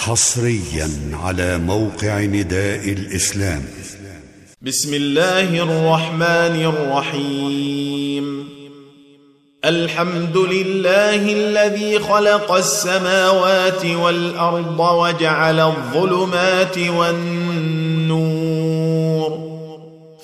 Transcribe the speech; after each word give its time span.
حصريا 0.00 0.90
على 1.12 1.58
موقع 1.58 2.20
نداء 2.20 2.92
الإسلام. 2.92 3.62
بسم 4.62 4.94
الله 4.94 5.62
الرحمن 5.62 6.64
الرحيم. 6.72 8.48
الحمد 9.64 10.36
لله 10.36 11.32
الذي 11.32 11.98
خلق 11.98 12.52
السماوات 12.52 13.86
والأرض 13.86 14.80
وجعل 14.80 15.60
الظلمات 15.60 16.78
والنور 16.78 18.10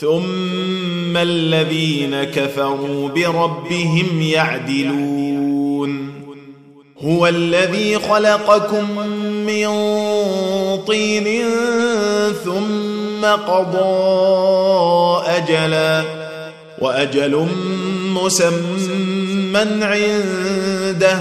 ثم 0.01 1.17
الذين 1.17 2.25
كفروا 2.25 3.09
بربهم 3.09 4.23
يعدلون. 4.23 6.16
هو 7.05 7.27
الذي 7.27 7.99
خلقكم 7.99 9.07
من 9.47 9.67
طين 10.87 11.45
ثم 12.45 13.25
قضى 13.25 13.87
أجلا 15.27 16.03
وأجل 16.79 17.49
مسمى 18.15 19.85
عنده 19.85 21.21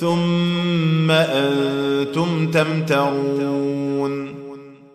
ثم 0.00 1.10
أنتم 1.10 2.50
تمترون 2.50 4.34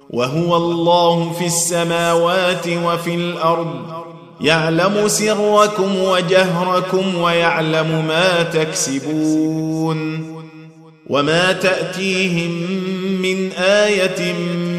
وهو 0.10 0.56
الله 0.58 1.32
في 1.32 1.46
السماوات 1.46 2.68
وفي 2.68 3.16
الأرض 3.16 4.04
يعلم 4.44 5.08
سركم 5.08 5.98
وجهركم 5.98 7.16
ويعلم 7.16 8.06
ما 8.08 8.44
تكسبون 8.44 10.34
وما 11.08 11.52
تأتيهم 11.52 12.52
من 13.22 13.52
آية 13.52 14.34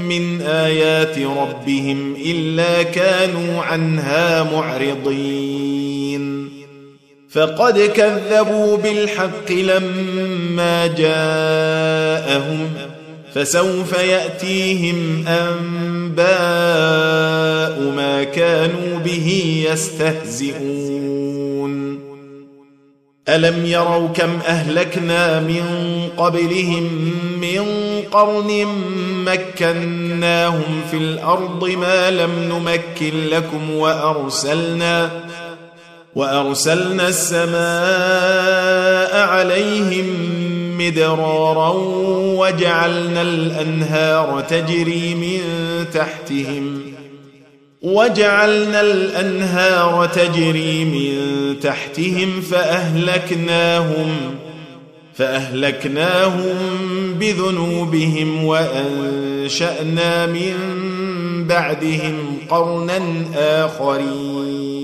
من 0.08 0.40
آيات 0.42 1.18
ربهم 1.18 2.16
إلا 2.26 2.82
كانوا 2.82 3.62
عنها 3.62 4.42
معرضين. 4.42 5.84
فقد 7.30 7.80
كذبوا 7.80 8.76
بالحق 8.76 9.52
لما 9.52 10.86
جاءهم 10.86 12.70
فسوف 13.34 13.98
يأتيهم 13.98 15.24
أنباء 15.28 16.24
ما 17.96 18.24
كانوا 18.24 18.98
به 18.98 19.64
يستهزئون. 19.70 21.14
ألم 23.28 23.66
يروا 23.66 24.08
كم 24.08 24.38
أهلكنا 24.46 25.40
من 25.40 25.64
قبلهم 26.16 27.12
من 27.40 27.64
قرن 28.12 28.66
مكناهم 29.24 30.82
في 30.90 30.96
الأرض 30.96 31.68
ما 31.68 32.10
لم 32.10 32.30
نمكن 32.30 33.26
لكم 33.26 33.70
وأرسلنا 33.70 35.10
وأرسلنا 36.14 37.08
السماء 37.08 37.54
عليهم 39.28 40.06
مدرارا 40.78 41.72
وجعلنا 42.38 43.22
الأنهار 43.22 44.44
تجري 44.48 45.14
من 45.14 45.40
تحتهم 45.92 46.94
وجعلنا 47.82 48.80
الأنهار 48.80 50.06
تجري 50.06 50.84
من 50.84 51.14
تحتهم 51.60 52.40
فأهلكناهم 52.40 54.08
فأهلكناهم 55.14 56.56
بذنوبهم 57.20 58.44
وأنشأنا 58.44 60.26
من 60.26 60.54
بعدهم 61.46 62.38
قرنا 62.50 63.00
آخرين. 63.36 64.83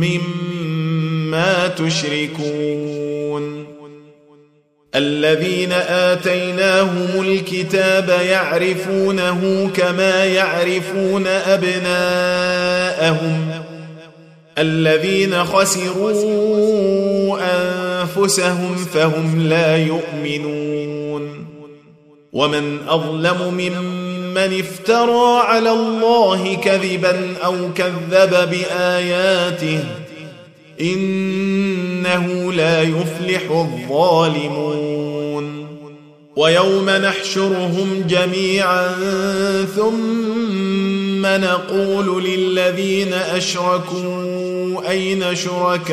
مما 0.00 1.68
تشركون. 1.68 3.66
الذين 4.94 5.72
آتيناهم 5.72 7.22
الكتاب 7.22 8.08
يعرفونه 8.08 9.70
كما 9.74 10.24
يعرفون 10.24 11.26
أبناءهم. 11.26 12.42
الذين 14.58 15.44
خسروا 15.44 16.12
أنفسهم 17.40 18.76
فهم 18.76 19.48
لا 19.48 19.76
يؤمنون. 19.76 21.46
ومن 22.32 22.78
أظلم 22.88 23.54
ممن 23.54 24.01
افترى 24.38 25.40
على 25.40 25.70
الله 25.70 26.54
كذبا 26.54 27.34
أو 27.44 27.56
كذب 27.74 28.50
بآياته 28.50 29.84
إنه 30.80 32.52
لا 32.52 32.82
يفلح 32.82 33.42
الظالمون. 33.50 35.02
ويوم 36.36 36.90
نحشرهم 36.90 38.04
جميعا 38.08 38.88
ثم 39.76 41.26
نقول 41.26 42.24
للذين 42.24 43.12
أشركوا 43.12 44.90
أين 44.90 45.36
شركاؤكم؟ 45.36 45.92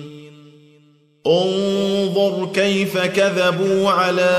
انظر 1.27 2.49
كيف 2.53 2.97
كذبوا 2.97 3.89
على 3.89 4.31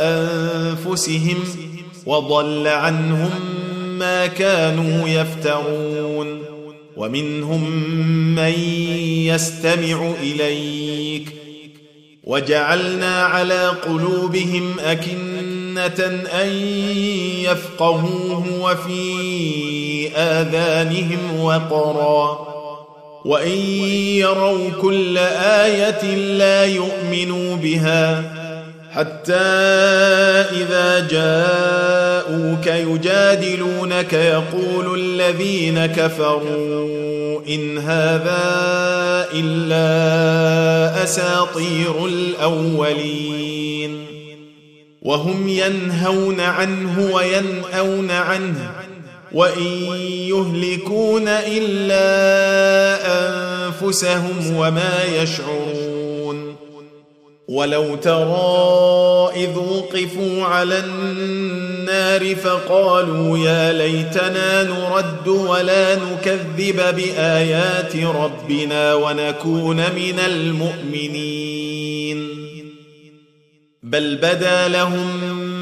أنفسهم 0.00 1.44
وضل 2.06 2.66
عنهم 2.66 3.30
ما 3.98 4.26
كانوا 4.26 5.08
يفترون. 5.08 6.42
ومنهم 6.96 7.70
من 8.34 8.52
يستمع 9.26 10.12
إليك. 10.22 11.34
وجعلنا 12.24 13.22
على 13.22 13.68
قلوبهم 13.68 14.78
أكنة 14.80 16.26
أن 16.42 16.48
يفقهوه 17.42 18.60
وفي 18.60 20.10
آذانهم 20.16 21.40
وقرا. 21.40 22.47
وإن 23.24 23.58
يروا 24.18 24.70
كل 24.82 25.18
آية 25.18 26.14
لا 26.14 26.64
يؤمنوا 26.64 27.56
بها 27.56 28.22
حتى 28.92 29.34
إذا 30.52 31.08
جاءوك 31.08 32.66
يجادلونك 32.66 34.12
يقول 34.12 35.00
الذين 35.00 35.86
كفروا 35.86 37.40
إن 37.48 37.78
هذا 37.78 39.28
إلا 39.34 41.02
أساطير 41.02 42.06
الأولين 42.06 43.58
وهم 45.02 45.48
ينهون 45.48 46.40
عنه 46.40 47.10
وينأون 47.14 48.10
عنه 48.10 48.70
وان 49.32 49.62
يهلكون 50.28 51.28
الا 51.28 52.08
انفسهم 53.66 54.56
وما 54.56 55.04
يشعرون 55.04 56.56
ولو 57.48 57.96
ترى 57.96 59.30
اذ 59.36 59.56
وقفوا 59.58 60.44
على 60.44 60.78
النار 60.78 62.34
فقالوا 62.36 63.38
يا 63.38 63.72
ليتنا 63.72 64.62
نرد 64.62 65.28
ولا 65.28 65.94
نكذب 65.94 66.76
بايات 66.96 67.96
ربنا 67.96 68.94
ونكون 68.94 69.76
من 69.76 70.18
المؤمنين 70.26 71.68
بل 73.82 74.16
بدا 74.16 74.68
لهم 74.68 75.57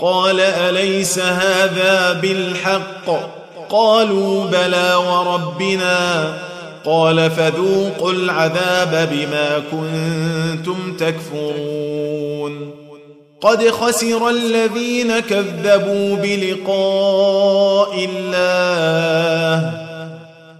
قال 0.00 0.40
أليس 0.40 1.18
هذا 1.18 2.12
بالحق؟ 2.12 3.10
قالوا 3.70 4.44
بلى 4.44 4.94
وربنا. 4.94 6.34
قال 6.84 7.30
فذوقوا 7.30 8.12
العذاب 8.12 9.08
بما 9.12 9.62
كنتم 9.70 10.96
تكفرون. 10.96 12.70
قد 13.40 13.68
خسر 13.68 14.28
الذين 14.28 15.18
كذبوا 15.18 16.16
بلقاء 16.16 18.08
الله. 18.12 19.89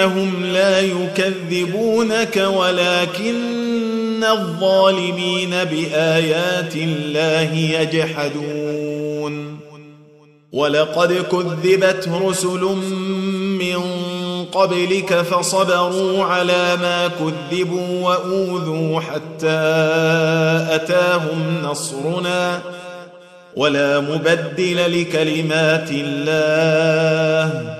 فإنهم 0.00 0.44
لا 0.44 0.80
يكذبونك 0.80 2.36
ولكن 2.36 4.24
الظالمين 4.24 5.50
بآيات 5.50 6.76
الله 6.76 7.54
يجحدون. 7.54 9.60
ولقد 10.52 11.12
كذبت 11.12 12.08
رسل 12.08 12.60
من 13.60 13.80
قبلك 14.52 15.14
فصبروا 15.14 16.24
على 16.24 16.76
ما 16.76 17.08
كذبوا 17.08 18.08
وأوذوا 18.08 19.00
حتى 19.00 19.60
أتاهم 20.74 21.60
نصرنا. 21.64 22.60
ولا 23.56 24.00
مبدل 24.00 25.00
لكلمات 25.00 25.90
الله. 25.90 27.79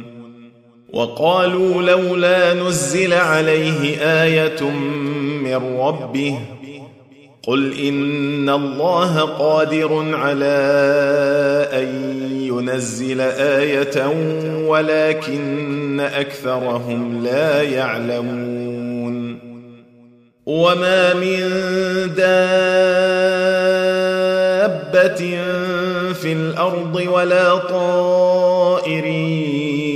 وقالوا 0.93 1.81
لولا 1.81 2.53
نزل 2.53 3.13
عليه 3.13 3.97
آية 4.23 4.63
من 5.43 5.79
ربه 5.79 6.37
قل 7.43 7.73
إن 7.79 8.49
الله 8.49 9.21
قادر 9.21 10.15
على 10.15 10.57
أن 11.73 11.87
ينزل 12.41 13.21
آية 13.21 14.07
ولكن 14.67 15.99
أكثرهم 15.99 17.23
لا 17.23 17.61
يعلمون 17.61 19.39
وما 20.45 21.13
من 21.13 21.39
دابة 22.15 23.01
في 26.13 26.33
الأرض 26.33 26.95
ولا 26.95 27.55
طائر 27.55 29.05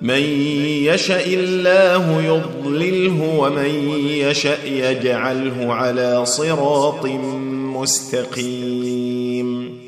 من 0.00 0.22
يشأ 0.84 1.26
الله 1.26 2.22
يضلله 2.22 3.38
ومن 3.38 3.90
يشأ 4.08 4.64
يجعله 4.64 5.74
على 5.74 6.26
صراط 6.26 7.06
مستقيم. 7.76 9.78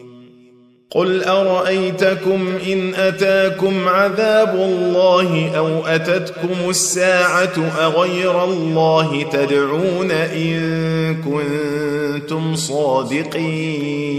قل 0.91 1.25
أرأيتكم 1.25 2.59
إن 2.73 2.95
أتاكم 2.95 3.89
عذاب 3.89 4.55
الله 4.55 5.51
أو 5.57 5.87
أتتكم 5.87 6.71
الساعة 6.71 7.73
أغير 7.79 8.45
الله 8.45 9.23
تدعون 9.23 10.11
إن 10.11 11.23
كنتم 11.23 12.57
صادقين؟ 12.57 14.11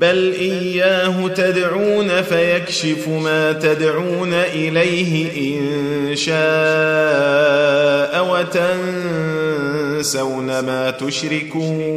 بل 0.00 0.32
اياه 0.32 1.28
تدعون 1.28 2.22
فيكشف 2.22 3.08
ما 3.08 3.52
تدعون 3.52 4.32
اليه 4.32 5.30
ان 5.36 6.16
شاء 6.16 6.38
وتنسون 10.00 10.58
ما 10.60 10.90
تشركون 10.90 11.88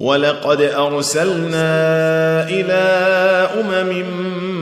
ولقد 0.00 0.60
ارسلنا 0.62 1.68
إلى 2.48 2.82
امم 3.60 4.61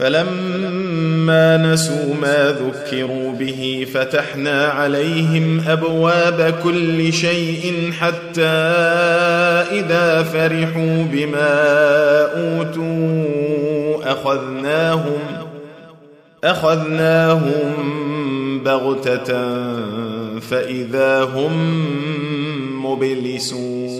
فلما 0.00 1.56
نسوا 1.56 2.14
ما 2.22 2.56
ذكروا 2.60 3.32
به 3.32 3.86
فتحنا 3.94 4.66
عليهم 4.66 5.60
أبواب 5.68 6.54
كل 6.64 7.12
شيء 7.12 7.92
حتى 8.00 8.46
إذا 9.72 10.22
فرحوا 10.22 11.02
بما 11.12 11.60
أوتوا 12.36 14.12
أخذناهم 14.12 15.18
أخذناهم 16.44 17.74
بغتة 18.64 19.32
فإذا 20.40 21.22
هم 21.22 21.52
مبلسون. 22.84 23.99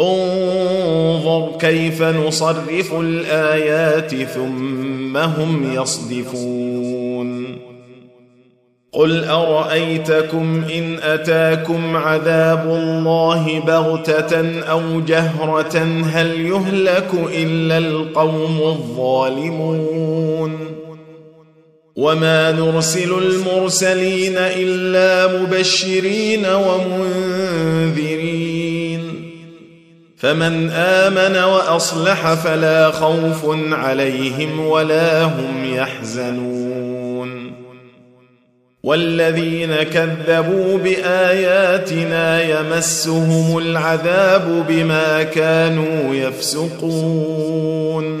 انظر 0.00 1.58
كيف 1.60 2.02
نصرف 2.02 2.94
الآيات 3.00 4.14
ثم 4.14 5.16
هم 5.16 5.72
يصدفون. 5.74 7.58
قل 8.92 9.24
أرأيتكم 9.24 10.64
إن 10.74 10.98
أتاكم 11.02 11.96
عذاب 11.96 12.66
الله 12.66 13.60
بغتة 13.66 14.60
أو 14.60 15.00
جهرة 15.00 15.78
هل 16.12 16.40
يهلك 16.40 17.10
إلا 17.34 17.78
القوم 17.78 18.60
الظالمون؟ 18.62 20.58
وما 21.96 22.52
نرسل 22.52 23.12
المرسلين 23.18 24.34
إلا 24.36 25.42
مبشرين 25.42 26.46
ومنذرين. 26.46 27.28
فمن 30.18 30.70
آمن 30.70 31.36
وأصلح 31.36 32.34
فلا 32.34 32.90
خوف 32.90 33.46
عليهم 33.72 34.66
ولا 34.66 35.22
هم 35.22 35.74
يحزنون. 35.74 37.52
والذين 38.82 39.74
كذبوا 39.74 40.78
بآياتنا 40.78 42.42
يمسهم 42.42 43.58
العذاب 43.58 44.64
بما 44.68 45.22
كانوا 45.22 46.14
يفسقون. 46.14 48.20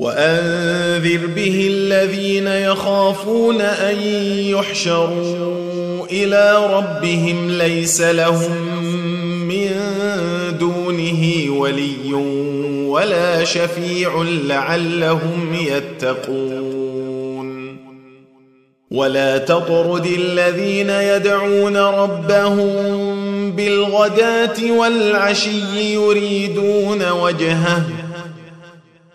وأنذر 0.00 1.26
به 1.26 1.68
الذين 1.70 2.46
يخافون 2.46 3.60
أن 3.60 3.96
يحشروا 4.48 6.06
إلى 6.10 6.66
ربهم 6.72 7.50
ليس 7.50 8.00
لهم 8.00 8.52
من 9.48 9.70
دونه 10.58 11.50
ولي 11.50 12.14
ولا 12.86 13.44
شفيع 13.44 14.22
لعلهم 14.46 15.54
يتقون. 15.54 16.70
ولا 18.90 19.38
تطرد 19.38 20.06
الذين 20.06 20.90
يدعون 20.90 21.76
ربهم 21.76 22.70
بالغداة 23.56 24.72
والعشي 24.78 25.94
يريدون 25.94 27.10
وجهه 27.10 28.09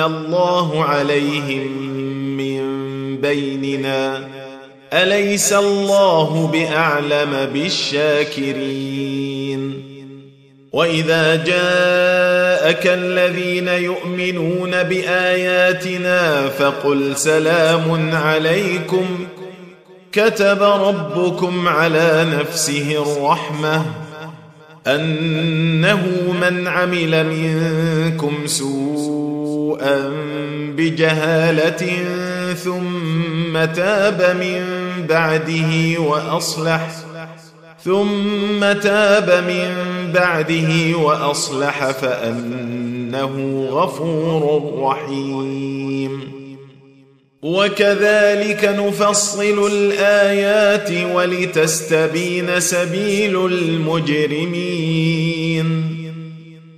الله 0.00 0.84
عليهم 0.84 1.66
من 2.36 2.64
بيننا 3.20 4.28
اليس 4.92 5.52
الله 5.52 6.46
باعلم 6.52 7.50
بالشاكرين؟ 7.52 9.14
واذا 10.72 11.36
جاءك 11.36 12.86
الذين 12.86 13.68
يؤمنون 13.68 14.82
باياتنا 14.82 16.48
فقل 16.48 17.16
سلام 17.16 18.14
عليكم 18.14 19.26
كتب 20.12 20.62
ربكم 20.62 21.68
على 21.68 22.26
نفسه 22.38 23.02
الرحمه 23.02 23.84
انه 24.86 26.02
من 26.40 26.68
عمل 26.68 27.26
منكم 27.26 28.46
سوءا 29.74 30.12
بجهالة 30.76 31.84
ثم 32.54 33.64
تاب 33.64 34.36
من 34.40 34.62
بعده 35.08 36.00
وأصلح 36.00 36.90
ثم 37.84 38.72
تاب 38.72 39.44
من 39.48 39.70
بعده 40.12 40.98
وأصلح 40.98 41.90
فأنه 41.90 43.66
غفور 43.70 44.72
رحيم. 44.82 46.20
وكذلك 47.42 48.64
نفصل 48.64 49.70
الآيات 49.72 50.90
ولتستبين 51.14 52.60
سبيل 52.60 53.46
المجرمين. 53.46 54.74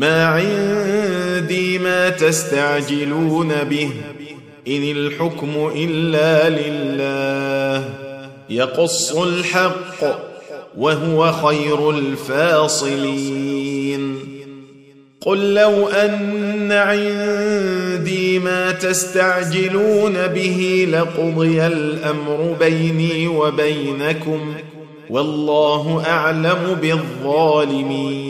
ما 0.00 0.24
عندي 0.24 1.78
ما 1.78 2.08
تستعجلون 2.08 3.48
به 3.70 3.90
إن 4.68 4.82
الحكم 4.82 5.72
إلا 5.76 6.48
لله 6.48 7.84
يقص 8.50 9.12
الحق 9.16 10.04
وهو 10.78 11.32
خير 11.32 11.90
الفاصلين. 11.90 13.10
قل 15.20 15.54
لو 15.54 15.88
أن 15.88 16.72
عندي 16.72 18.38
ما 18.38 18.70
تستعجلون 18.72 20.26
به 20.26 20.88
لقضي 20.92 21.66
الأمر 21.66 22.56
بيني 22.60 23.26
وبينكم 23.28 24.54
والله 25.10 26.02
أعلم 26.06 26.78
بالظالمين. 26.82 28.29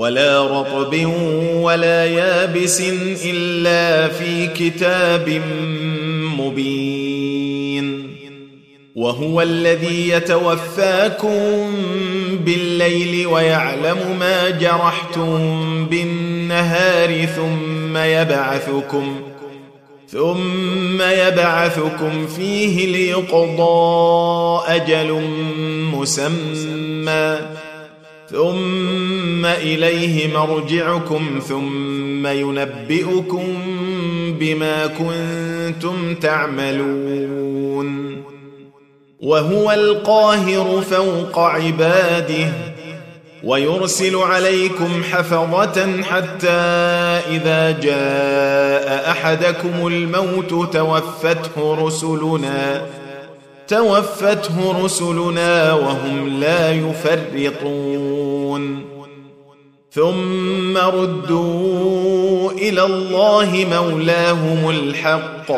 ولا 0.00 0.60
رطب 0.60 1.12
ولا 1.54 2.06
يابس 2.06 2.82
إلا 3.24 4.08
في 4.08 4.46
كتاب 4.46 5.42
مبين. 6.38 8.16
وهو 8.94 9.42
الذي 9.42 10.08
يتوفاكم 10.08 11.72
بالليل 12.44 13.26
ويعلم 13.26 14.16
ما 14.20 14.50
جرحتم 14.50 15.86
بالنهار 15.86 17.26
ثم 17.26 17.96
يبعثكم 17.96 19.20
ثم 20.08 21.02
يبعثكم 21.02 22.26
فيه 22.26 22.86
ليقضى 22.86 24.62
أجل 24.66 25.22
مسمى. 25.94 27.59
ثم 28.30 29.46
إليه 29.46 30.34
مرجعكم 30.34 31.40
ثم 31.48 32.26
ينبئكم 32.26 33.44
بما 34.40 34.86
كنتم 34.86 36.14
تعملون. 36.14 37.90
وهو 39.20 39.72
القاهر 39.72 40.82
فوق 40.90 41.38
عباده 41.38 42.52
ويرسل 43.44 44.16
عليكم 44.16 45.02
حفظة 45.12 46.02
حتى 46.02 46.60
إذا 47.30 47.70
جاء 47.70 49.10
أحدكم 49.10 49.86
الموت 49.86 50.72
توفته 50.72 51.86
رسلنا. 51.86 52.86
توفته 53.70 54.84
رسلنا 54.84 55.72
وهم 55.72 56.40
لا 56.40 56.72
يفرطون. 56.72 58.62
ثم 59.92 60.78
ردوا 60.78 62.52
إلى 62.52 62.84
الله 62.84 63.66
مولاهم 63.70 64.70
الحق. 64.70 65.52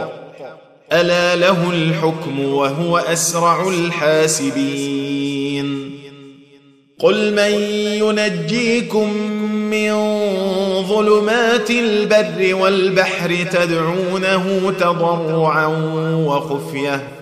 ألا 0.92 1.36
له 1.36 1.70
الحكم 1.70 2.40
وهو 2.40 2.98
أسرع 2.98 3.68
الحاسبين. 3.68 5.68
قل 7.00 7.34
من 7.34 7.52
ينجيكم 8.04 9.12
من 9.70 9.92
ظلمات 10.82 11.70
البر 11.70 12.54
والبحر 12.54 13.46
تدعونه 13.52 14.72
تضرعا 14.80 15.66
وخفية. 16.26 17.21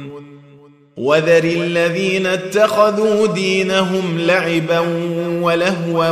وذر 0.97 1.43
الذين 1.43 2.25
اتخذوا 2.25 3.27
دينهم 3.27 4.19
لعبا 4.19 4.79
ولهوا 5.41 6.09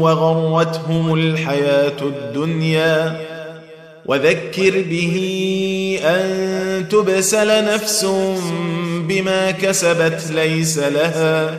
وغرتهم 0.00 1.14
الحياة 1.14 2.02
الدنيا. 2.02 3.20
وذكر 4.06 4.82
به 4.90 5.16
أن 6.04 6.88
تبسل 6.88 7.74
نفس 7.74 8.06
بما 9.08 9.50
كسبت 9.50 10.30
ليس 10.34 10.78
لها. 10.78 11.58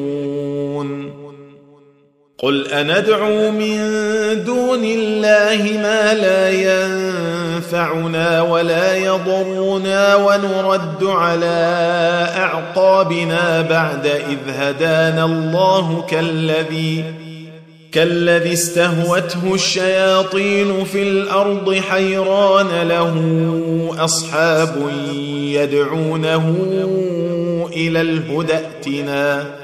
قل 2.41 2.67
اندعو 2.67 3.51
من 3.51 3.77
دون 4.43 4.83
الله 4.83 5.79
ما 5.83 6.13
لا 6.13 6.49
ينفعنا 6.49 8.41
ولا 8.41 8.95
يضرنا 8.95 10.15
ونرد 10.15 11.03
على 11.03 11.55
اعقابنا 12.37 13.61
بعد 13.61 14.05
اذ 14.05 14.37
هدانا 14.57 15.25
الله 15.25 16.05
كالذي 16.09 17.03
كالذي 17.91 18.53
استهوته 18.53 19.53
الشياطين 19.53 20.83
في 20.83 21.03
الأرض 21.03 21.75
حيران 21.75 22.87
له 22.87 23.15
اصحاب 23.99 24.75
يدعونه 25.43 26.55
إلى 27.73 28.01
الهدى 28.01 28.53
ائتنا 28.53 29.60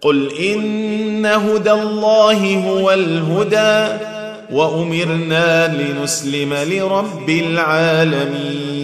قل 0.00 0.32
إن 0.32 1.26
هدى 1.26 1.72
الله 1.72 2.56
هو 2.68 2.90
الهدى 2.90 4.04
وأمرنا 4.52 5.76
لنسلم 5.82 6.54
لرب 6.54 7.30
العالمين 7.30 8.80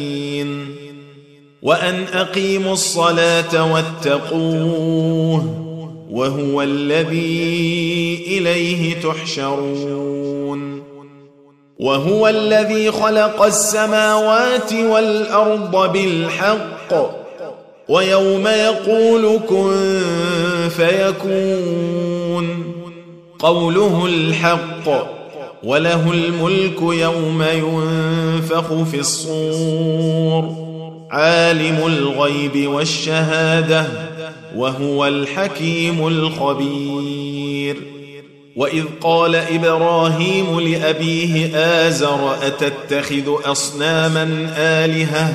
وأن 1.63 2.05
أقيموا 2.13 2.73
الصلاة 2.73 3.73
واتقوه 3.73 5.63
وهو 6.11 6.63
الذي 6.63 8.25
إليه 8.27 9.01
تحشرون 9.01 10.83
وهو 11.81 12.29
الذي 12.29 12.91
خلق 12.91 13.43
السماوات 13.43 14.73
والأرض 14.73 15.93
بالحق 15.93 17.26
ويوم 17.89 18.47
يقول 18.47 19.41
كن 19.49 19.89
فيكون. 20.69 22.47
قوله 23.39 24.07
الحق 24.07 24.89
وله 25.65 26.13
الملك 26.13 26.83
يوم 26.83 27.43
ينفخ 27.43 28.83
في 28.83 29.01
الصور. 29.01 30.67
عالم 31.11 31.87
الغيب 31.87 32.69
والشهادة 32.69 33.87
وهو 34.57 35.07
الحكيم 35.07 36.07
الخبير. 36.07 37.77
وإذ 38.57 38.85
قال 39.01 39.35
إبراهيم 39.35 40.61
لأبيه 40.61 41.57
آزر 41.57 42.37
أتتخذ 42.43 43.33
أصناما 43.45 44.53
آلهة؟ 44.59 45.35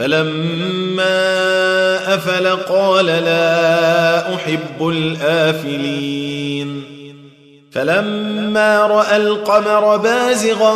فلما 0.00 1.04
أفل 2.14 2.46
قال 2.48 3.06
لا 3.06 4.34
أحب 4.34 4.88
الآفلين. 4.88 6.82
فلما 7.72 8.86
رأى 8.86 9.16
القمر 9.16 9.96
بازغا 9.96 10.74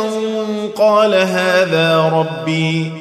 قال 0.75 1.15
هذا 1.15 2.09
ربي. 2.13 2.91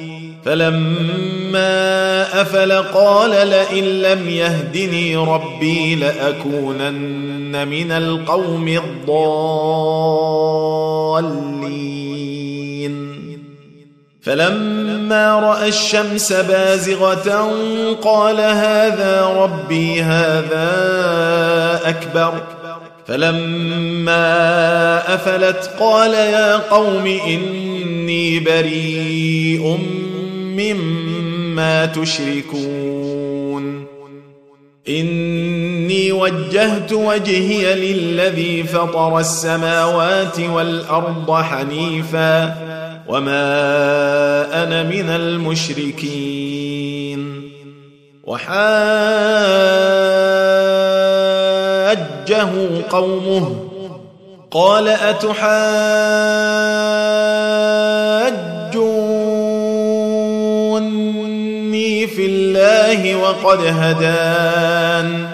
فلما 0.44 2.22
أفل 2.40 2.72
قال 2.72 3.30
لئن 3.30 3.84
لم 3.84 4.28
يهدني 4.28 5.16
ربي 5.16 5.94
لأكونن 5.94 7.68
من 7.68 7.92
القوم 7.92 8.68
الضالين. 8.68 9.24
فلما 14.24 15.40
رأى 15.40 15.68
الشمس 15.68 16.32
بازغة 16.32 17.52
قال 18.02 18.40
هذا 18.40 19.26
ربي 19.36 20.02
هذا 20.02 20.70
أكبر. 21.84 22.42
فلما 23.06 24.24
أفلت 25.14 25.70
قال 25.80 26.14
يا 26.14 26.56
قوم 26.56 27.06
إني 27.06 28.40
بريء 28.40 29.78
مما 30.56 31.86
تشركون. 31.86 33.84
إني 34.88 36.12
وجهت 36.12 36.92
وجهي 36.92 37.74
للذي 37.74 38.62
فطر 38.62 39.18
السماوات 39.18 40.40
والأرض 40.40 41.42
حنيفا. 41.42 42.54
وما 43.08 44.62
أنا 44.64 44.82
من 44.82 45.10
المشركين 45.10 46.44
وحاجه 48.24 48.54
قومه 52.90 53.56
قال 54.50 54.88
اتحاجوني 54.88 55.66
في 62.06 62.26
الله 62.26 63.16
وقد 63.16 63.58
هدان 63.60 65.33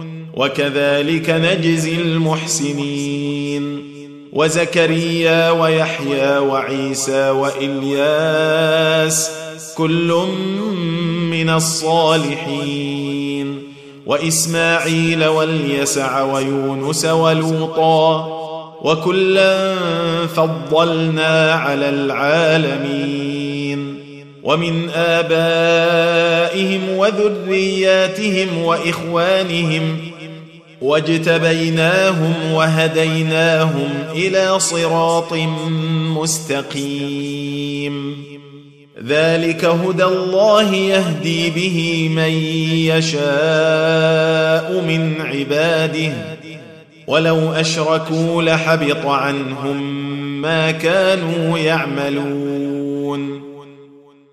وكذلك 0.41 1.29
نجزي 1.29 2.01
المحسنين. 2.01 3.91
وزكريا 4.33 5.51
ويحيى 5.51 6.37
وعيسى 6.37 7.29
وإلياس 7.29 9.31
كل 9.77 10.25
من 11.31 11.49
الصالحين. 11.49 13.63
وإسماعيل 14.05 15.25
واليسع 15.25 16.23
ويونس 16.23 17.05
ولوطا 17.05 18.27
وكلا 18.81 19.75
فضلنا 20.27 21.53
على 21.53 21.89
العالمين. 21.89 23.31
ومن 24.43 24.89
آبائهم 24.95 26.81
وذرياتهم 26.89 28.63
وإخوانهم 28.63 30.10
واجتبيناهم 30.81 32.33
وهديناهم 32.51 33.89
إلى 34.15 34.59
صراط 34.59 35.33
مستقيم. 36.17 38.23
ذلك 39.05 39.65
هدى 39.65 40.03
الله 40.03 40.75
يهدي 40.75 41.49
به 41.49 42.09
من 42.15 42.31
يشاء 42.91 44.81
من 44.87 45.21
عباده. 45.21 46.13
ولو 47.07 47.51
أشركوا 47.51 48.43
لحبط 48.43 49.05
عنهم 49.05 50.01
ما 50.41 50.71
كانوا 50.71 51.57
يعملون. 51.57 53.40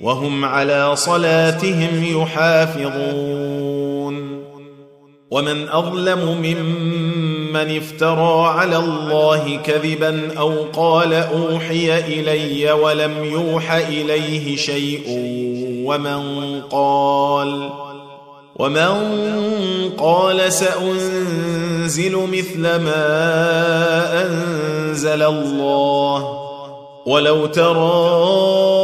وهم 0.00 0.44
على 0.44 0.96
صلاتهم 0.96 2.22
يحافظون. 2.22 3.74
ومن 5.30 5.68
أظلم 5.68 6.38
ممن 6.42 7.76
افترى 7.76 8.46
على 8.46 8.76
الله 8.76 9.56
كذبا 9.56 10.38
أو 10.38 10.52
قال 10.76 11.14
أوحي 11.14 11.98
إلي 11.98 12.72
ولم 12.72 13.24
يوح 13.24 13.72
إليه 13.72 14.56
شيء 14.56 15.02
ومن 15.86 16.60
قال 16.70 17.70
ومن 18.56 18.94
قال 19.98 20.52
سأنزل 20.52 22.16
مثل 22.32 22.60
ما 22.60 23.06
أنزل 24.26 25.22
الله. 25.22 26.40
ولو 27.06 27.46
ترى 27.46 28.83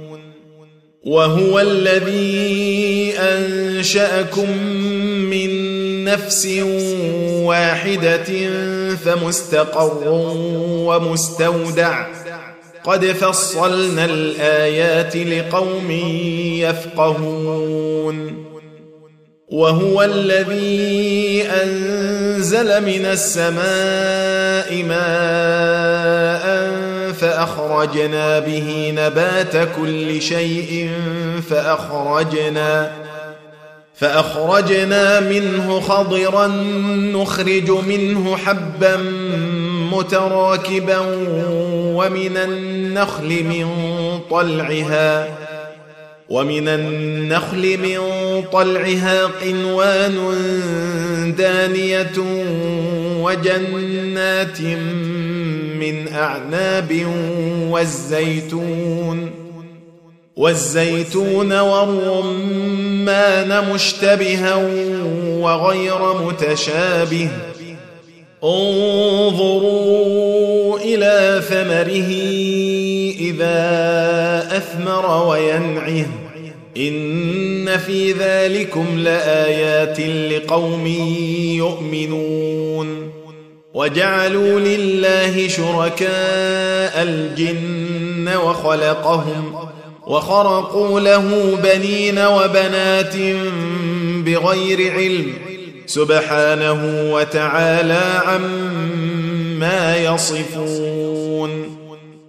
وهو 1.05 1.59
الذي 1.59 3.13
أنشأكم 3.17 4.57
من 5.29 5.49
نفس 6.03 6.47
واحدة 7.45 8.49
فمستقر 8.95 10.07
ومستودع. 10.67 12.07
قد 12.83 13.05
فصلنا 13.05 14.05
الآيات 14.05 15.15
لقوم 15.15 15.91
يفقهون. 16.61 18.45
وهو 19.47 20.03
الذي 20.03 21.43
أنزل 21.63 22.85
من 22.85 23.05
السماء 23.05 24.83
ماء 24.83 26.80
فأخرجنا 27.21 28.39
به 28.39 28.93
نبات 28.95 29.69
كل 29.77 30.21
شيء 30.21 30.89
فأخرجنا 31.49 32.91
فأخرجنا 33.95 35.19
منه 35.19 35.79
خضرا 35.79 36.47
نخرج 37.13 37.71
منه 37.71 38.37
حبا 38.37 38.97
متراكبا 39.91 40.99
ومن 41.95 42.37
النخل 42.37 43.43
من 43.43 43.67
طلعها 44.29 45.27
ومن 46.29 46.67
النخل 46.67 47.77
من 47.77 47.99
طلعها 48.51 49.25
قنوان 49.25 50.15
دانية 51.37 52.11
وجنات 53.21 54.59
من 55.81 56.07
أعناب 56.07 57.07
والزيتون 57.69 59.31
والزيتون 60.35 61.59
والرمان 61.59 63.23
مشتبها 63.73 64.55
وغير 65.39 66.13
متشابه 66.13 67.29
انظروا 68.43 70.01
إلى 70.79 71.41
ثمره 71.49 72.11
إذا 73.19 73.61
أثمر 74.57 75.27
وينعه 75.27 76.05
إن 76.77 77.77
في 77.77 78.11
ذلكم 78.11 78.85
لآيات 78.97 79.99
لقوم 80.31 80.87
يؤمنون 81.57 83.11
وجعلوا 83.73 84.59
لله 84.59 85.47
شركاء 85.47 87.03
الجن 87.03 88.29
وخلقهم 88.35 89.55
وخرقوا 90.07 90.99
له 90.99 91.57
بنين 91.63 92.19
وبنات 92.19 93.15
بغير 94.25 94.91
علم 94.93 95.33
سبحانه 95.85 97.11
وتعالى 97.13 98.21
عما 98.25 99.97
يصفون 99.97 101.77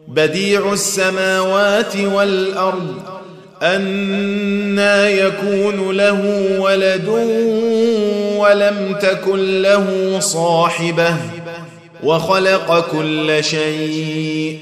بديع 0.08 0.72
السماوات 0.72 1.96
والأرض 1.96 2.94
أنا 3.62 5.08
يكون 5.08 5.96
له 5.96 6.20
ولد 6.58 7.08
ولم 8.38 8.96
تكن 9.02 9.62
له 9.62 10.16
صاحبة 10.20 11.16
وخلق 12.02 12.90
كل 12.92 13.44
شيء 13.44 14.58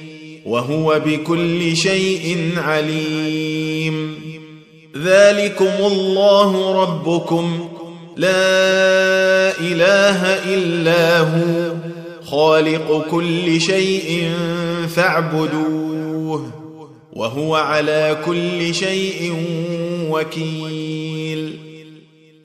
وهو 0.47 1.01
بكل 1.07 1.77
شيء 1.77 2.53
عليم. 2.57 4.15
ذلكم 4.97 5.73
الله 5.81 6.83
ربكم. 6.83 7.69
لا 8.17 9.59
إله 9.61 10.25
إلا 10.55 11.19
هو. 11.19 11.73
خالق 12.25 13.07
كل 13.11 13.61
شيء 13.61 14.33
فاعبدوه 14.95 16.51
وهو 17.13 17.57
على 17.57 18.19
كل 18.27 18.75
شيء 18.75 19.35
وكيل. 20.11 21.70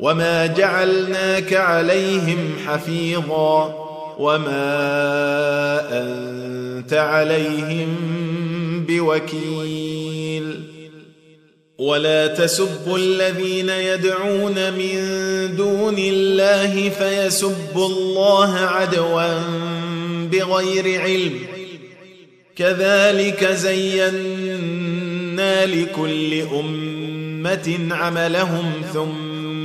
وما 0.00 0.46
جعلناك 0.46 1.54
عليهم 1.54 2.56
حفيظا 2.66 3.74
وما 4.18 4.68
انت 5.92 6.92
عليهم 6.92 7.96
بوكيل 8.88 10.60
ولا 11.78 12.26
تسبوا 12.26 12.98
الذين 12.98 13.68
يدعون 13.68 14.72
من 14.72 14.96
دون 15.56 15.98
الله 15.98 16.88
فيسبوا 16.88 17.86
الله 17.86 18.56
عدوا 18.56 19.42
بغير 20.32 21.00
علم 21.00 21.38
كذلك 22.56 23.44
زينا 23.44 24.56
لكل 25.66 26.40
امه 26.40 27.88
عملهم 27.90 28.72
ثم 28.94 29.29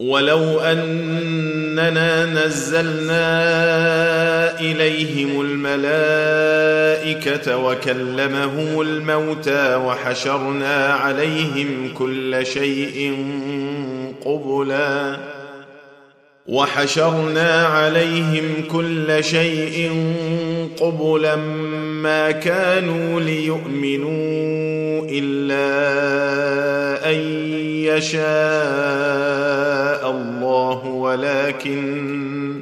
ولو 0.00 0.60
اننا 0.60 2.26
نزلنا 2.26 3.20
اليهم 4.60 5.40
الملائكه 5.40 6.76
وكلمهم 7.56 8.80
الموتى 8.80 9.74
وحشرنا 9.76 10.86
عليهم 10.86 11.94
كل 11.94 12.46
شيء 12.46 13.16
قبلا 14.24 15.16
وحشرنا 16.46 17.66
عليهم 17.66 18.44
كل 18.72 19.24
شيء 19.24 19.90
قبلا 20.80 21.36
ما 22.02 22.30
كانوا 22.30 23.20
ليؤمنوا 23.20 25.06
الا 25.10 25.70
ان 27.12 27.49
يشاء 27.96 28.20
الله 30.10 30.86
ولكن 30.86 32.60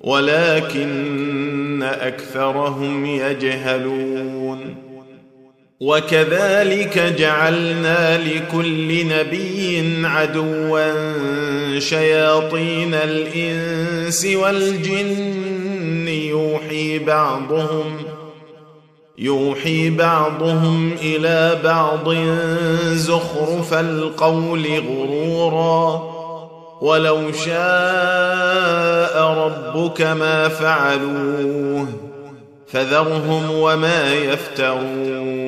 ولكن 0.00 1.82
أكثرهم 1.82 3.06
يجهلون. 3.06 4.88
وكذلك 5.80 6.98
جعلنا 7.18 8.18
لكل 8.18 9.06
نبي 9.06 10.06
عدوا 10.06 11.78
شياطين 11.78 12.94
الإنس 12.94 14.24
والجن 14.24 16.08
يوحي 16.08 16.98
بعضهم 16.98 18.07
يوحي 19.18 19.90
بعضهم 19.90 20.92
إلى 21.02 21.58
بعض 21.64 22.14
زخرف 22.94 23.74
القول 23.74 24.66
غرورا 24.88 26.02
ولو 26.80 27.32
شاء 27.32 29.22
ربك 29.22 30.02
ما 30.02 30.48
فعلوه 30.48 31.86
فذرهم 32.66 33.50
وما 33.50 34.14
يفترون 34.14 35.47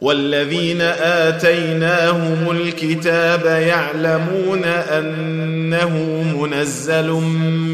والذين 0.00 0.80
آتيناهم 0.80 2.50
الكتاب 2.50 3.46
يعلمون 3.46 4.64
أنه 4.64 6.22
منزل 6.40 7.10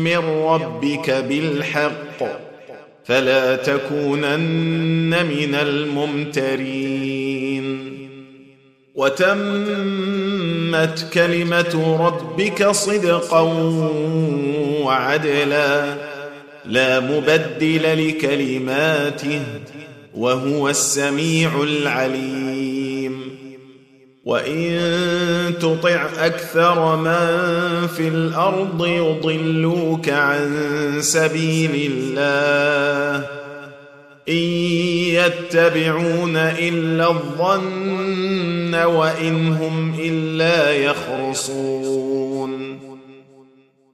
من 0.05 0.18
ربك 0.45 1.11
بالحق 1.11 2.23
فلا 3.05 3.57
تكونن 3.57 5.27
من 5.27 5.55
الممترين. 5.55 7.23
وتمت 8.95 11.07
كلمة 11.14 11.99
ربك 12.07 12.70
صدقا 12.70 13.41
وعدلا 14.85 15.95
لا 16.64 17.01
مبدل 17.01 18.09
لكلماته 18.09 19.43
وهو 20.16 20.68
السميع 20.68 21.62
العليم. 21.62 23.32
وإن 24.24 24.80
تطع 25.60 26.08
أكثر 26.18 26.96
من 26.96 27.86
في 27.86 28.08
الأرض 28.08 28.86
يضلوك 28.86 30.08
عن 30.08 30.50
سبيل 31.00 31.92
الله. 31.92 33.26
إن 34.28 34.34
يتبعون 34.34 36.36
إلا 36.36 37.10
الظن 37.10 38.74
وإن 38.74 39.52
هم 39.52 39.94
إلا 40.00 40.72
يخرصون. 40.72 42.11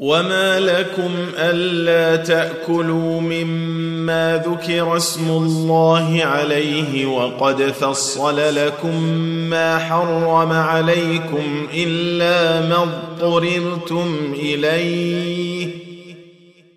وما 0.00 0.60
لكم 0.60 1.10
الا 1.38 2.16
تاكلوا 2.24 3.20
مما 3.20 4.42
ذكر 4.46 4.96
اسم 4.96 5.30
الله 5.30 6.20
عليه 6.24 7.06
وقد 7.06 7.62
فصل 7.62 8.54
لكم 8.54 9.02
ما 9.50 9.78
حرم 9.78 10.52
عليكم 10.52 11.68
الا 11.74 12.68
ما 12.68 12.82
اضطررتم 12.82 14.34
اليه 14.34 15.68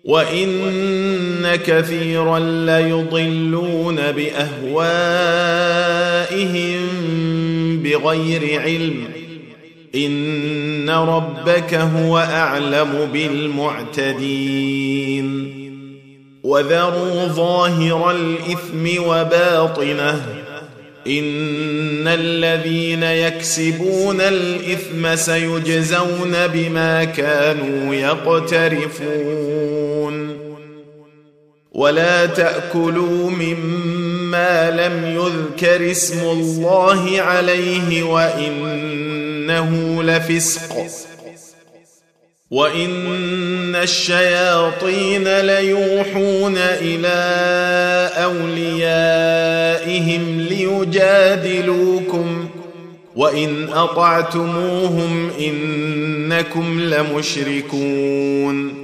وان 0.04 1.56
كثيرا 1.56 2.38
ليضلون 2.38 3.96
باهوائهم 3.96 4.84
بغير 7.82 8.60
علم 8.60 9.13
إن 9.94 10.90
ربك 10.90 11.74
هو 11.74 12.18
أعلم 12.18 13.08
بالمعتدين. 13.12 14.24
وذروا 16.44 17.26
ظاهر 17.26 18.10
الإثم 18.10 19.02
وباطنه. 19.02 20.24
إن 21.06 22.08
الذين 22.08 23.02
يكسبون 23.02 24.20
الإثم 24.20 25.16
سيجزون 25.16 26.46
بما 26.46 27.04
كانوا 27.04 27.94
يقترفون. 27.94 29.34
ولا 31.72 32.26
تأكلوا 32.26 33.30
مما 33.30 34.70
لم 34.70 35.16
يذكر 35.16 35.90
اسم 35.90 36.20
الله 36.20 37.20
عليه 37.20 38.02
وانه 39.50 40.02
لفسق. 40.02 40.86
وإن 42.50 43.74
الشياطين 43.74 45.40
ليوحون 45.40 46.54
إلى 46.56 47.14
أوليائهم 48.24 50.40
ليجادلوكم. 50.40 52.48
وإن 53.16 53.68
أطعتموهم 53.68 55.30
إنكم 55.40 56.80
لمشركون. 56.80 58.83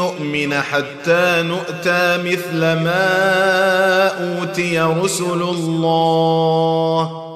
نؤمن 0.00 0.52
حتى 0.54 1.42
نؤتى 1.42 2.18
مثل 2.24 2.60
ما 2.60 4.08
أوتي 4.08 4.80
رسل 4.80 5.42
الله. 5.54 7.26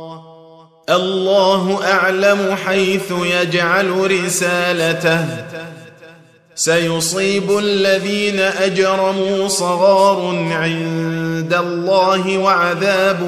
الله 0.90 1.84
أعلم 1.92 2.56
حيث 2.66 3.12
يجعل 3.24 4.10
رسالته. 4.10 5.24
سيصيب 6.54 7.58
الذين 7.58 8.40
أجرموا 8.40 9.48
صغار 9.48 10.46
عند 10.50 11.54
الله 11.54 12.38
وعذاب 12.38 13.20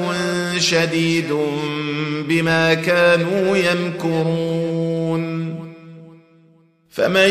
شديد 0.57 1.37
بما 2.27 2.73
كانوا 2.73 3.57
يمكرون. 3.57 4.76
فمن 6.97 7.29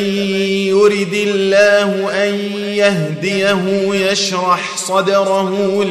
يرد 0.69 1.15
الله 1.15 2.11
أن 2.25 2.35
يهديه 2.55 3.65
يشرح 4.11 4.77
صدره 4.77 5.85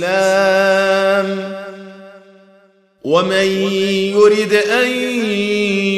للإسلام 0.00 0.40
ومن 3.04 3.46
يرد 4.16 4.52
أن 4.52 4.88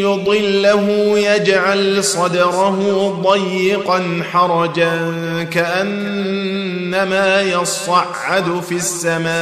يضله 0.01 0.89
يجعل 1.19 2.05
صدره 2.05 3.09
ضيقا 3.23 4.23
حرجا 4.33 5.15
كأنما 5.53 7.43
يصعد 7.43 8.61
في 8.69 8.75
السماء 8.75 9.33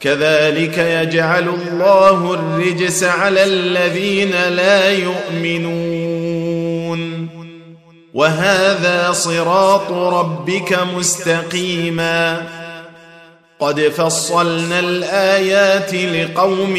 كذلك 0.00 0.78
يجعل 0.78 1.48
الله 1.48 2.34
الرجس 2.34 3.04
على 3.04 3.44
الذين 3.44 4.48
لا 4.48 4.90
يؤمنون. 4.90 6.48
وهذا 8.14 9.12
صراط 9.12 9.92
ربك 9.92 10.78
مستقيما. 10.96 12.42
قد 13.60 13.80
فصلنا 13.80 14.80
الآيات 14.80 15.94
لقوم 15.94 16.76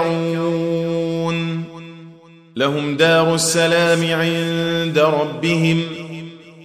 يذكرون. 0.00 1.64
لهم 2.56 2.96
دار 2.96 3.34
السلام 3.34 4.12
عند 4.12 4.98
ربهم. 4.98 6.01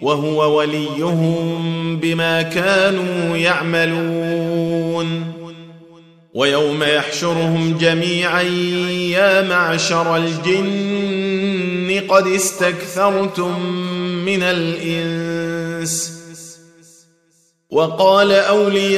وهو 0.01 0.57
وليهم 0.57 1.99
بما 1.99 2.41
كانوا 2.41 3.37
يعملون. 3.37 5.33
ويوم 6.33 6.83
يحشرهم 6.83 7.77
جميعا 7.77 8.41
يا 9.11 9.41
معشر 9.41 10.17
الجن 10.17 12.01
قد 12.09 12.27
استكثرتم 12.27 13.69
من 14.25 14.43
الإنس. 14.43 16.17
وقال 17.69 18.31
أولياؤهم 18.31 18.97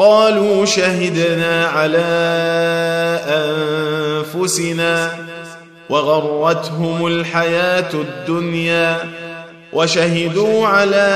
قالوا 0.00 0.64
شهدنا 0.64 1.66
على 1.66 1.98
أنفسنا 4.34 5.12
وغرتهم 5.90 7.06
الحياة 7.06 7.90
الدنيا 7.94 8.96
وشهدوا 9.72 10.66
على 10.66 11.10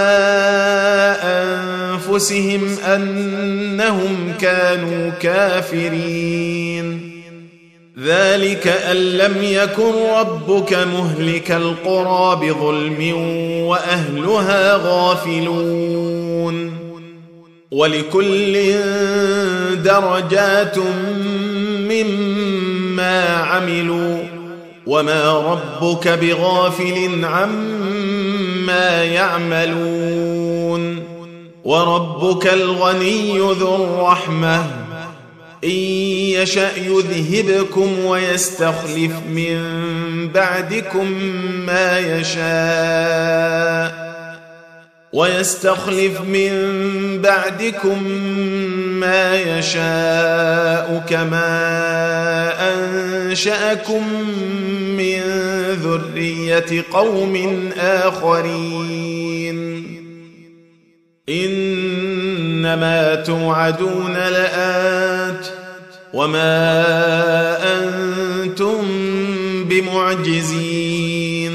أنفسهم 1.22 2.76
أنهم 2.86 4.32
كانوا 4.40 5.10
كافرين. 5.10 7.14
ذلك 7.98 8.68
أن 8.68 8.96
لم 8.96 9.36
يكن 9.42 9.92
ربك 10.18 10.72
مهلك 10.72 11.50
القرى 11.50 12.36
بظلم 12.36 13.14
وأهلها 13.66 14.76
غافلون. 14.76 16.83
ولكل 17.74 18.74
درجات 19.82 20.78
مما 21.88 23.26
عملوا 23.26 24.18
وما 24.86 25.38
ربك 25.38 26.08
بغافل 26.08 27.24
عما 27.24 29.04
يعملون 29.04 31.02
وربك 31.64 32.46
الغني 32.46 33.38
ذو 33.38 33.74
الرحمة 33.74 34.66
إن 35.64 35.70
يشأ 35.70 36.70
يذهبكم 36.76 38.04
ويستخلف 38.04 39.12
من 39.34 39.58
بعدكم 40.34 41.12
ما 41.66 41.98
يشاء 41.98 44.13
ويستخلف 45.14 46.20
من 46.20 46.52
بعدكم 47.22 48.02
ما 49.00 49.40
يشاء 49.40 51.04
كما 51.08 51.54
أنشأكم 52.74 54.02
من 54.96 55.20
ذرية 55.82 56.84
قوم 56.92 57.70
آخرين. 57.78 59.84
إنما 61.28 63.14
توعدون 63.14 64.14
لآت 64.14 65.46
وما 66.12 66.84
أنتم 67.78 68.84
بمعجزين. 69.68 71.54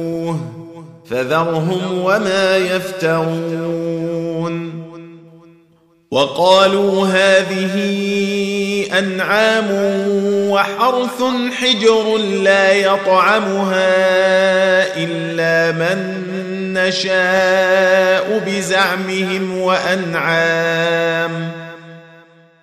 فذرهم 1.11 2.01
وما 2.03 2.57
يفترون. 2.57 4.01
وقالوا 6.11 7.07
هذه 7.07 7.75
أنعام 8.99 9.67
وحرث 10.49 11.23
حجر 11.61 12.17
لا 12.17 12.71
يطعمها 12.71 13.87
إلا 14.97 15.71
من 15.71 16.23
نشاء 16.73 18.43
بزعمهم 18.47 19.57
وأنعام. 19.57 21.51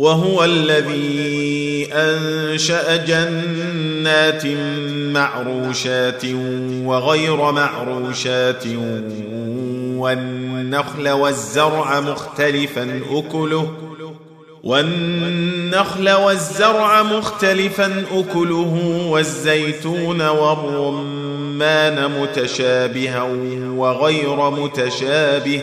وهو 0.00 0.44
الذي 0.44 1.88
أنشأ 1.92 2.96
جنات 2.96 4.46
معروشات 5.12 6.24
وغير 6.84 7.36
معروشات 7.52 8.64
والنخل 9.96 11.08
والزرع 11.08 12.00
مختلفا 12.00 13.00
أكله 13.10 13.72
والنخل 14.64 16.10
والزرع 16.10 17.02
مختلفا 17.02 18.04
أكله 18.12 19.04
والزيتون 19.10 20.22
والرمان 20.28 22.10
متشابها 22.20 23.22
وغير 23.76 24.50
متشابه 24.50 25.62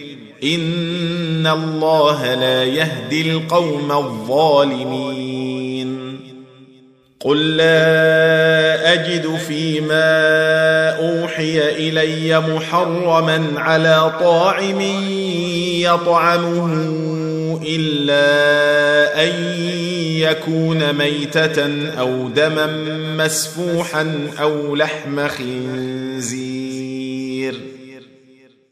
ان 0.43 1.47
الله 1.47 2.35
لا 2.35 2.63
يهدي 2.63 3.31
القوم 3.31 3.91
الظالمين. 3.91 5.51
قل 7.19 7.57
لا 7.57 8.93
اجد 8.93 9.35
فيما 9.35 10.01
اوحي 10.89 11.69
الي 11.69 12.39
محرما 12.39 13.43
على 13.55 14.11
طاعم 14.19 14.81
يطعمه 15.81 16.73
الا 17.65 19.23
ان 19.23 19.33
يكون 20.17 20.93
ميتة 20.93 21.89
أو 21.99 22.27
دما 22.27 22.67
مسفوحا 23.17 24.27
أو 24.41 24.75
لحم 24.75 25.27
خنزير. 25.27 26.90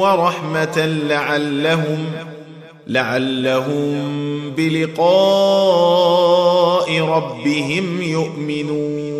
ورحمة 0.00 0.86
لعلهم 1.08 1.98
لعلهم 2.86 4.10
بلقاء 4.56 5.00
ربهم 7.00 8.02
يؤمنون. 8.02 9.14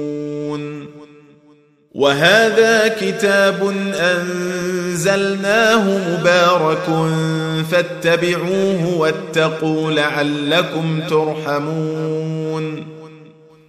وهذا 1.95 2.89
كتاب 2.89 3.75
أنزلناه 4.01 5.85
مبارك 6.19 6.87
فاتبعوه 7.71 8.97
واتقوا 8.99 9.91
لعلكم 9.91 11.01
ترحمون. 11.11 12.87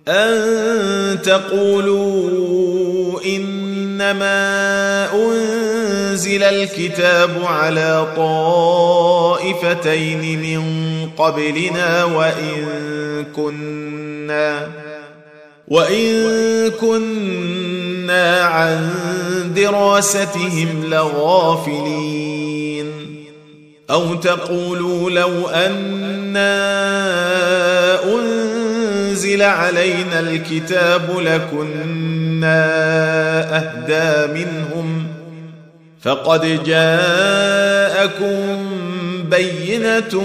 أن 0.07 1.21
تقولوا 1.21 3.19
إنما 3.95 5.13
أنزل 5.13 6.43
الكتاب 6.43 7.29
على 7.45 8.07
طائفتين 8.15 9.59
من 10.41 10.63
قبلنا 11.17 12.03
وإن 12.03 12.65
كنا 13.35 14.67
وإن 15.67 16.71
كنا 16.71 18.41
عن 18.43 18.91
دراستهم 19.55 20.83
لغافلين 20.85 22.25
أو 23.89 24.15
تقولوا 24.15 25.09
لو 25.09 25.47
أنا 25.47 26.75
انزل 29.36 29.43
علينا 29.43 30.19
الكتاب 30.19 31.19
لكنا 31.19 32.65
اهدى 33.57 34.33
منهم 34.33 35.07
فقد 36.01 36.63
جاءكم 36.63 38.57
بينه 39.29 40.23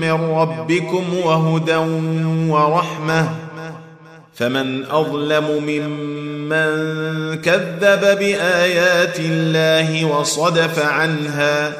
من 0.00 0.12
ربكم 0.12 1.14
وهدى 1.24 1.76
ورحمه 2.50 3.28
فمن 4.34 4.84
اظلم 4.84 5.44
ممن 5.66 6.72
كذب 7.40 8.18
بايات 8.18 9.20
الله 9.20 10.04
وصدف 10.04 10.78
عنها 10.78 11.72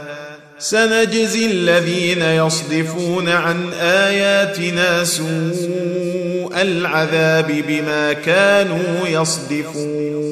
سنجزي 0.59 1.47
الذين 1.47 2.23
يصدفون 2.23 3.29
عن 3.29 3.73
اياتنا 3.73 5.05
سوء 5.05 6.22
العذاب 6.57 7.65
بما 7.69 8.13
كانوا 8.13 9.07
يصدفون. 9.09 10.23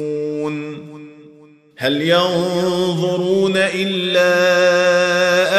هل 1.76 2.02
ينظرون 2.02 3.52
إلا 3.56 4.30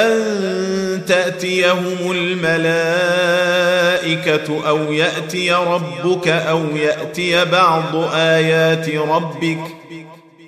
أن 0.08 0.22
تأتيهم 1.08 2.12
الملائكة 2.12 2.52
أو 4.68 4.93
يأتي 4.93 5.54
ربك 5.54 6.28
أو 6.28 6.64
يأتي 6.76 7.45
بعض 7.45 7.95
آيات 8.14 8.89
ربك 8.89 9.81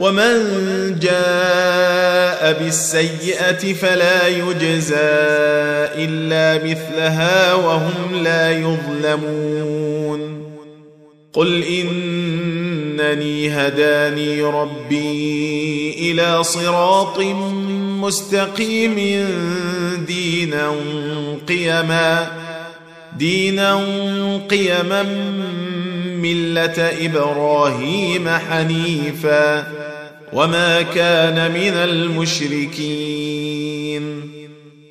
ومن 0.00 0.34
جاء 1.00 2.52
بالسيئه 2.52 3.72
فلا 3.72 4.28
يجزى 4.28 4.96
الا 6.04 6.64
مثلها 6.64 7.54
وهم 7.54 8.22
لا 8.22 8.50
يظلمون 8.52 10.40
قل 11.32 11.62
انني 11.64 13.50
هداني 13.50 14.42
ربي 14.42 15.94
إلى 15.98 16.44
صراط 16.44 17.18
مستقيم 18.00 18.96
دينا 20.06 20.72
قيما 21.48 22.26
دينا 23.16 23.74
قيما 24.50 25.02
مله 26.22 26.90
إبراهيم 27.06 28.28
حنيفا 28.28 29.79
وما 30.32 30.82
كان 30.82 31.50
من 31.50 31.58
المشركين. 31.58 32.80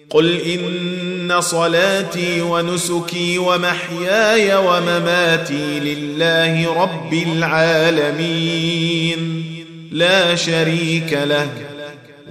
قل 0.10 0.42
إن 0.42 1.42
صلاتي 1.42 2.42
ونسكي 2.42 3.38
ومحياي 3.38 4.56
ومماتي 4.56 5.80
لله 5.80 6.82
رب 6.82 7.14
العالمين. 7.14 9.20
لا 9.92 10.36
شريك 10.36 11.14
له. 11.14 11.50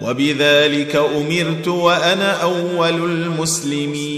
وبذلك 0.02 0.96
أمرت 0.96 1.68
وأنا 1.68 2.42
أول 2.42 2.94
المسلمين. 2.94 4.17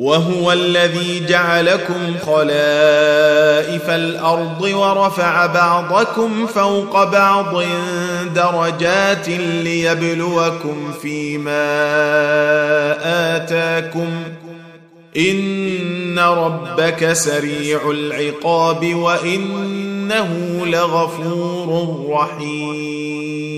وهو 0.00 0.52
الذي 0.52 1.26
جعلكم 1.28 2.16
خلائف 2.26 3.90
الأرض 3.90 4.62
ورفع 4.62 5.46
بعضكم 5.46 6.46
فوق 6.46 7.04
بعض 7.04 7.62
درجات 8.34 9.28
ليبلوكم 9.38 10.92
فيما 11.02 11.66
آتاكم 13.36 14.08
إن 15.16 16.18
ربك 16.18 17.12
سريع 17.12 17.90
العقاب 17.90 18.94
وإنه 18.94 20.60
لغفور 20.66 22.06
رحيم. 22.10 23.50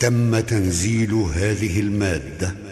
تم 0.00 0.40
تنزيل 0.40 1.12
هذه 1.34 1.80
المادة 1.80 2.71